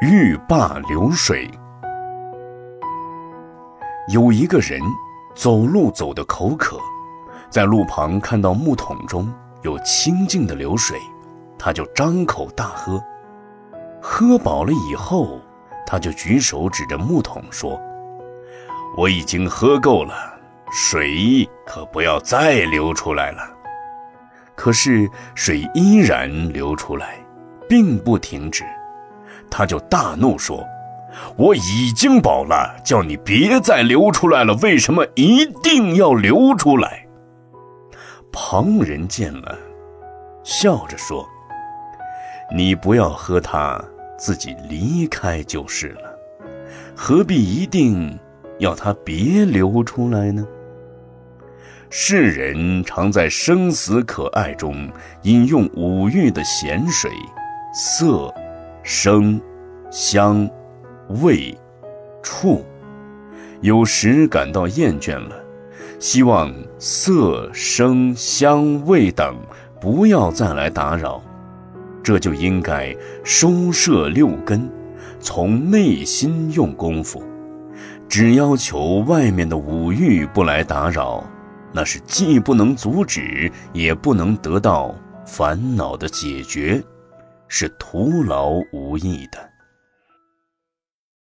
[0.00, 1.50] 欲罢流水。
[4.12, 4.80] 有一个人
[5.34, 6.78] 走路走得口渴，
[7.48, 9.32] 在路旁看到木桶中
[9.62, 10.98] 有清净的流水，
[11.58, 13.02] 他就张口大喝。
[14.02, 15.40] 喝饱了以后，
[15.86, 17.80] 他就举手指着木桶说
[18.98, 20.14] ：“我已经喝够了，
[20.70, 23.40] 水可不要再流出来了。”
[24.54, 27.18] 可是水依然流出来，
[27.68, 28.64] 并不停止。
[29.56, 30.66] 他就大怒说。
[31.36, 34.52] 我已经饱了，叫你别再流出来了。
[34.54, 37.06] 为什么一定要流出来？
[38.32, 39.56] 旁人见了，
[40.42, 41.24] 笑着说
[42.52, 43.80] ：“你不要喝它，
[44.18, 46.18] 自己离开就是了。
[46.96, 48.18] 何必一定
[48.58, 50.44] 要它别流出来呢？”
[51.90, 54.90] 世人常在生死可爱中
[55.22, 57.08] 饮用五欲的咸水，
[57.72, 58.34] 色、
[58.84, 59.40] 声、
[59.90, 60.48] 香。
[61.20, 61.54] 味、
[62.22, 62.64] 触，
[63.60, 65.36] 有时感到厌倦了，
[65.98, 69.36] 希望色、声、香味等
[69.78, 71.22] 不要再来打扰，
[72.02, 74.66] 这就应该收摄六根，
[75.20, 77.22] 从内心用功夫。
[78.08, 81.22] 只要求外面的五欲不来打扰，
[81.70, 84.94] 那是既不能阻止，也不能得到
[85.26, 86.82] 烦恼的解决，
[87.56, 89.53] 是徒劳无益的。